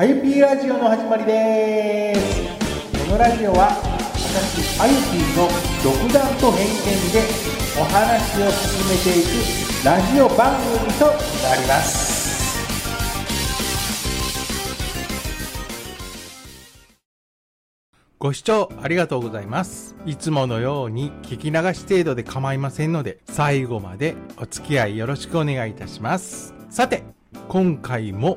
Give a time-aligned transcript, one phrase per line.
[0.00, 3.82] IP ラジオの始まりですこのラジオは
[4.14, 4.94] 私 IP
[5.36, 5.48] の
[5.82, 7.26] 独断と偏見で
[7.76, 12.16] お話を進めていくラジオ番組となります
[18.20, 19.96] ご視聴ありがとうございます。
[20.04, 26.52] いつものように聞き流し程度で構いませんので、最後までお付き合いよろしくお願いいたします。
[26.68, 27.04] さて、
[27.48, 28.36] 今回も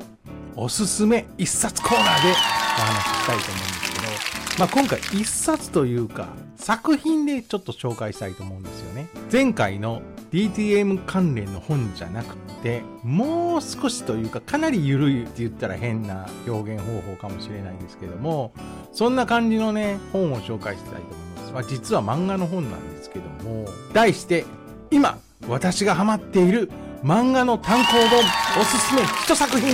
[0.54, 9.08] おすすめ一冊コーナーでお話ししたいと思うんですけど、まあ、今回一冊というか、作品でちょっと紹介したいと思うんですよね。
[9.32, 18.52] 前回の DTM 関連の本じゃなくて、もう少しというか、かなり緩いって言ったら変な表現方法かもしれないですけども、
[18.92, 21.52] そんな感じのね、本を紹介したいと思います。
[21.52, 24.44] まあ、実は漫画の本なんですけども、題して、
[24.90, 26.70] 今、私がハマっている
[27.02, 28.20] 漫画の単行本
[28.60, 29.72] おすすめ一作品っ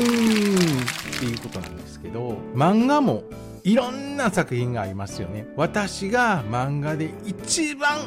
[1.21, 3.23] ていうことなんですけど、漫画も
[3.65, 5.47] いろんな作品がありますよね。
[5.55, 7.99] 私が漫画で一番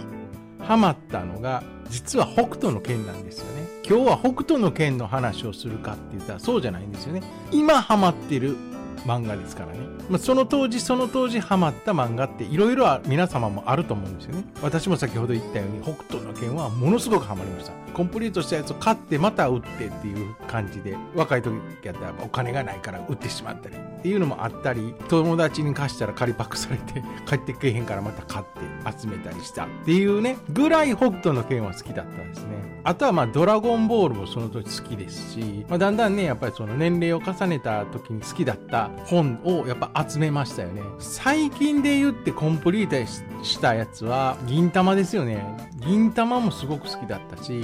[0.59, 3.68] ハマったのが、実は北斗の剣なんですよね。
[3.88, 7.22] 今日は北斗の剣の話をするかって言ったらそうじゃないんですよね。
[7.52, 8.58] 今ハマってる
[9.06, 9.80] 漫画ですからね。
[10.10, 14.44] まあ、その当時その当時ハマった漫画っていろいろ皆様もあると思うんですよね。
[14.62, 17.82] 私も先ほど言ったように北斗の拳はものすごくハマりました。
[17.92, 32.82] コンプリートしたやつを買ってまた売ってっていう感じで若い時やったらお金がないから売ってしまったりっていうのもあったり友達に貸したら借りパックされて 帰ってけへんからまた買って集めたりしたっていうねぐらい北斗の拳は好きだったんですね。
[32.84, 40.81] あとはまあドラゴンボールもその時好きですし、まあ、だんだんねやっぱりその年齢を重ねた時に好きだった本をやっぱ集めましたよね。
[41.00, 45.44] 最近で言ってコンプリートしたやつは銀玉ですよね。
[45.78, 47.64] 銀玉もすごく好きだったし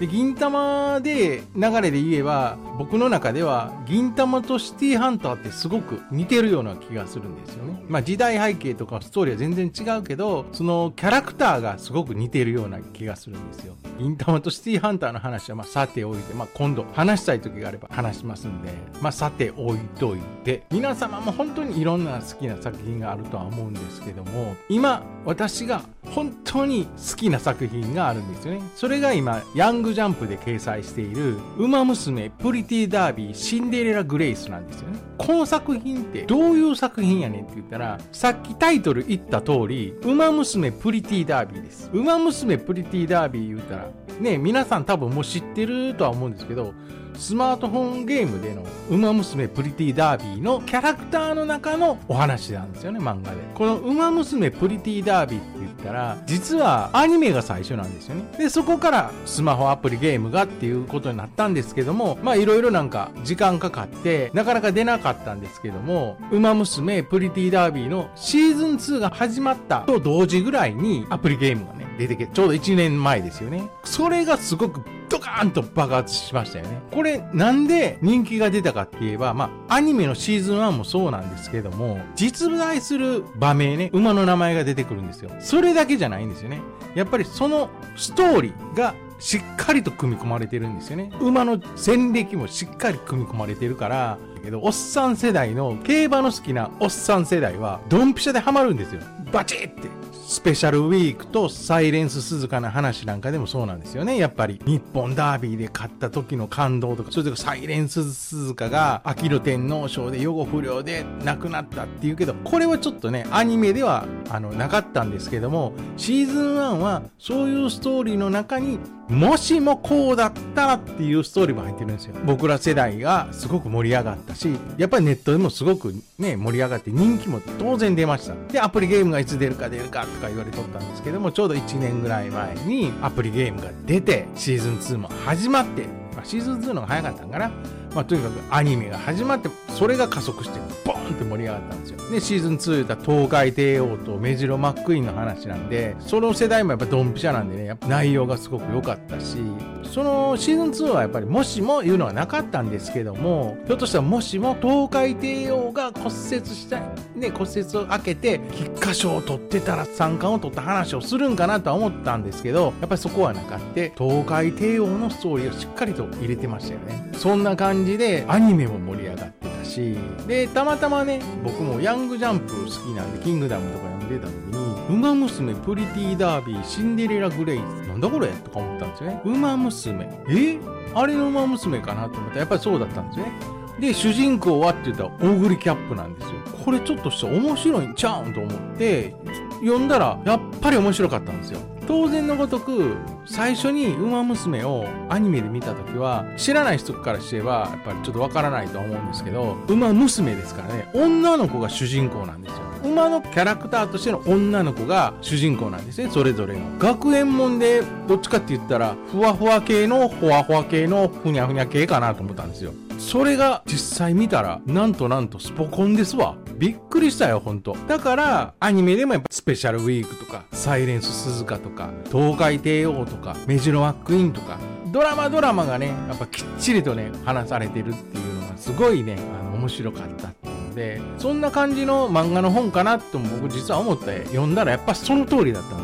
[0.00, 7.82] で銀玉で流れで言えば僕の中では銀玉とシティハンターってすごく似てるような気がするんですよね。
[7.88, 13.76] まあ時代背景とかストーリーは全然違うけどそのキャラクターがすごく似てるような気がするんですよ。
[13.98, 20.64] 銀玉とシティハンターの話はまあさておいて、まあ、今度話したい時があれば話しますんで、まあ、さておいといて。
[20.72, 28.62] 皆様も本当にいろんな好きな作品があるとは思うんですけども今私が本当に好きな作品があるんですよね。
[28.76, 34.98] それが今ヤングジャンプで掲載している「ウマ娘プリティダービーシンデレラグレイ」なんですよね。
[35.16, 41.90] この作品ってどういう作品やねんって言ったらさっきタイトル言った通り「ウマ娘プリティダービー」です。
[41.92, 43.88] ウマ娘プリティダービー言うたら
[44.20, 46.74] ね皆さん多分もう知ってるとは思うんですけど
[47.16, 53.36] スマートフォンゲームでの「ウマ娘プリティダービー」のキャラクターの中のお話なんですよね漫画で。
[53.54, 58.24] この「ウマ娘プリティダービー」って言ったら実はアニメが最初なんですよね。
[58.38, 73.68] でそこからスマホアプリゲームがっていうことになったんですけどもまあいろいろなんか時間かかってなかなか出なかったんですけども「ウマ娘プリティダービー」のシーズン2が始まったと同時ぐらいにアプリゲームがね出てきてちょうど1年前ですよね。
[73.84, 74.82] それがすごく
[75.14, 76.82] ドカーンと爆発しましたよね。
[76.92, 85.30] これなんで人気が出たかって言えば、まあアニメのシーズン1もそうなんですけども、実在する場名ね、馬の名前が出てくるんですよ。
[85.40, 86.60] それだけじゃないんですよね。
[86.94, 91.10] やっぱりそのストーリーがしっかりと組み込まれてるんですよね。
[91.20, 99.00] 馬の戦歴もしっかり組み込まれてるから、けど、おっさん世代の、競馬の好きなおっさん世代は、ドンピシャでハマるんですよ。
[99.32, 99.88] バチッって。
[100.26, 104.16] スペシャルウィークとサイレンス鈴鹿の話なんかでもそうなんですよね。
[104.16, 122.14] やっぱり日本ダービーで勝った時の感動とか、それとかサイレンス鈴鹿が秋の天皇賞で予後不良で亡くなったっていうけど、これはちょっとね、アニメではあのなかったんですけども、シーズン1はそういうストーリーの中にもしもこうだったらっていうストーリーも入ってるんですよ。
[122.24, 124.48] 僕ら世代がすごく盛り上がったし、
[124.78, 128.34] やっぱりネットでもすごくね、盛り上がって人気も当然出ました。
[128.50, 137.50] で、アプリゲームがいつ出るか出るかとか言われとったんですけども、ちょうど1年ぐらい前にアプリゲームが出て、シーズン2も始まって、まあ、シーズン2の方が早かったんかな。
[137.94, 142.10] まあ、とにかくアニメが始まって、それが加速して、ボーンって盛り上がったんですよ。
[142.10, 149.38] で、シーズン2言った東海帝王とメジロマックイーンの話なんで、その世代もやっぱドンピシャなんでね、やっぱ内容がすごく良かったし、
[149.84, 156.12] そのシーズン2はやっぱりもしも言うのはなかったんですけども、ひょっとしたらもしもトウカイテイオーが骨折
[156.46, 156.80] した、
[157.14, 167.10] ね、骨折を明けて、菊花賞を取ってたら三冠を取った話をするんかなとは思ったんですけど、やっぱりそこはなかって、トウカイテイオーのストーリーをしっかりと入れてましたよね。
[167.16, 169.96] そんな感じでアニメも盛り上がってたし、
[170.26, 179.22] で、たまたまね、僕もヤングジャンプ好きなんで、キングダムとか読んでた時に、ウマ娘プリティダービーシンデレラグレイ、なんだこれとか思ったんですよね。
[179.24, 180.08] ウマ娘。
[180.28, 180.58] え？
[180.94, 183.32] あれのウマ娘かなと思ったら、やっぱりそうだったんですね。
[183.80, 186.30] で、主人公はって言ったら、オーグリキャップなんですよ。
[186.64, 189.14] これちょっとした面白いんちゃうんと思って、
[189.60, 191.58] 読んだら、やっぱり面白かったんですよ。
[191.86, 192.94] 当然のごとく、
[193.26, 202.58] 最初にウマ娘をアニメで見た時は、知らない人からしては、やっぱりちょっとわからないとは思うんですけど、ウマ娘ですからね、女の子が主人公なんですよ。
[202.84, 206.60] 馬のキャラクターとしての女の子が主人公なんですね、それぞれの。
[206.78, 212.72] 学園もんで、どっちかって言ったら、ふわふわ系の、ほわほわ系の、ふにゃふにゃ系かなと思ったんですよ。
[212.98, 216.36] それが実際見たら、なんとなんとスポコンですわ。
[216.56, 217.76] びっくりしたよ、ほんと。
[217.88, 224.58] だから、アニメでもやっぱスペシャルウィークとか、サイレンス鈴鹿とか、東海帝王とか、メジロマックインとか、
[224.92, 235.83] ドラマドラマがね、やっぱきっちりとね、話されてるっていうのがすごいね、あの、面白かったっていうので、そんな感じの漫画の本かなと僕実は思って読んだらやっぱその通りだったんで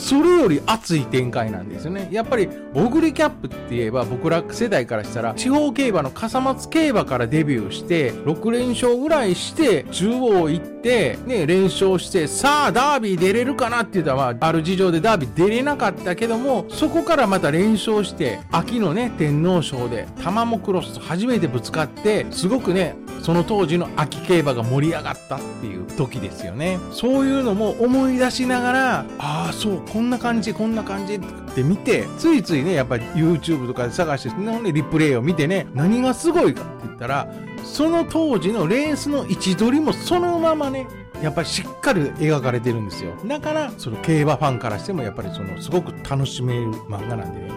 [0.00, 2.08] それより熱い展開なんですよね。
[2.10, 26.78] やっぱり、オグリキャップって言えば僕ら世代からしたら、地方競馬の笠松競馬からデビューして、6連勝ぐらいして、中央行って、ね、連勝して、さあ、ダービー出れるかなって言ったら、まあ、ある事情でダービー出れなかったけども、そこからまた連勝して、秋のね、天皇賞で、玉もクロスと初めてぶつかって、すごくね、その当時の秋競馬が盛り上がったっていう時ですよね。
[26.92, 31.20] そういうのも思い出しながら、ああ、そう、こんな感じ、こんな感じっ
[31.54, 37.28] て見て、ついついね、やっぱり YouTube とかで探して、ね、リプレイを見てね、何がすごいかって言ったら、
[37.64, 40.86] その当時のレースの位置取りもそのままね、
[41.22, 43.12] やっぱりしっかり描かれてるんですよ。
[43.26, 47.50] だから、その競馬ファンからしてもやっぱりそのすごく楽しめる漫画なんでね、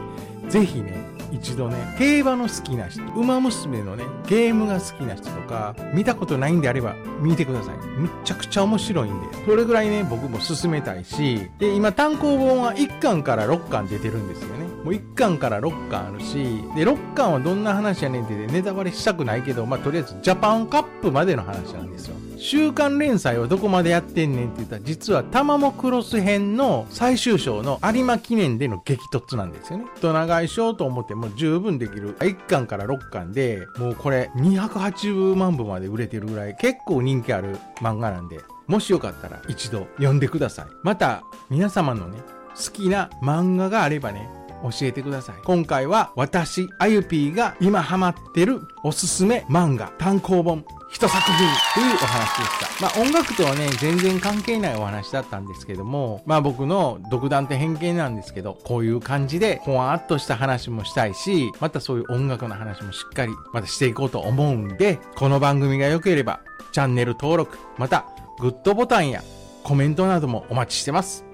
[0.50, 7.78] ぜひね、一度ね、競馬の好きな人、馬娘のね、ゲームが好きな人とか、見たことないんであれば見てください。
[7.98, 14.68] むちゃくちゃ面白いんで、それぐらいね、僕も進めたいし、で、今単行本は1巻から6巻出てるんですよね。
[14.84, 16.44] もう1巻から6巻あるし、
[16.76, 22.16] で、6巻はどんな話やねんってネタバレしたくないけど、まあ、とりあえずジャパンカップまでの話なんですよ。
[22.44, 29.86] 週刊連載はどこまでやってんねんって言ったら、実はタマモクロス編の最終章の有馬記念での激突なんですよね。
[30.02, 32.18] と長い章と思っても十分できる。
[32.18, 40.66] 1巻から6巻で、もうこれ280万部まで売れてるぐらい結構人気ある漫画なんで、もしよかったら一度読んでください。
[40.84, 42.18] また、皆様のね、
[42.56, 44.30] 好きな漫画があればね、
[44.64, 45.36] 教えてください。
[45.44, 51.38] 今回は私、あゆぴーが今ハマってるおすすめ漫画単行本一作品
[51.74, 52.86] というお話でした。
[52.86, 68.06] まあ音楽とはね、全然関係ないお話だったんですけども、まあ僕の独断と偏見なんですけど、こういう感じでほわーっとした話もしたいし、またそういう音楽の話もしっかりまたしていこうと思うんで、この番組が良ければ、チャンネル登録、また
[68.40, 69.24] グッドボタンや
[69.64, 71.26] コメントなどもお待ちしてます。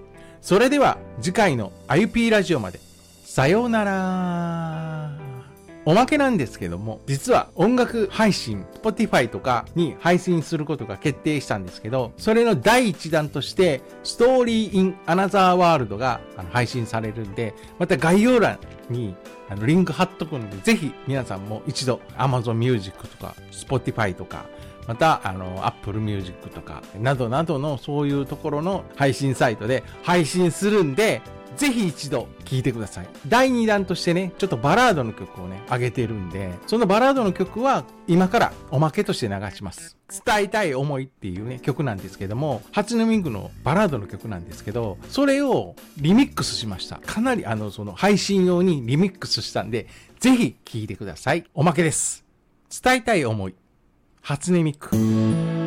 [0.42, 2.89] それでは次回のあゆぴーラジオまで。
[3.31, 5.12] さようなら。
[5.86, 16.22] おまけなんですけども、実は音楽配信、Spotify とかに配信することが決定したんですけど、それの第一弾として、Story in Another World が
[16.52, 18.58] 配信されるんで、また概要欄
[18.90, 19.16] に
[19.48, 24.48] あのリンク貼っとくので、ぜひ皆さんも一度 Amazon Music とか Spotify とか
[24.90, 31.22] また、あの、Apple Music とか、などなどのそういうところの配信サイトで配信するんで、
[31.57, 33.07] ぜひ一度聴いてください。
[33.28, 39.98] 第2弾としてね、ちょっとバラードの曲をね、上げてるんで、そのバラードの曲は今からおまけとして流します。
[40.25, 46.97] 伝えたい思いっていうね、曲なんですけども、初音ミンクのバラードの曲なんですけど、それをリミックスしました。
[46.97, 49.88] かなりあの、その配信用にリミックスしたんで、
[50.19, 51.45] ぜひ聴いてください。
[51.54, 52.26] おまけです。
[52.83, 53.56] 伝えたい思い。
[54.21, 55.58] 初音ミック。